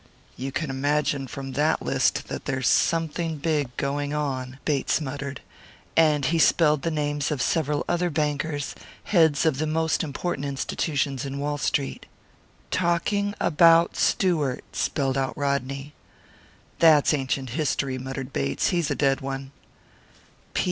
[0.35, 5.41] "You can imagine from that list that there's something big going on," Bates muttered;
[5.95, 11.23] and he spelled the names of several other bankers, heads of the most important institutions
[11.23, 12.07] in Wall Street.
[12.71, 15.93] "Talking about Stewart," spelled out Rodney.
[16.79, 18.69] "That's ancient history," muttered Bates.
[18.69, 19.51] "He's a dead one."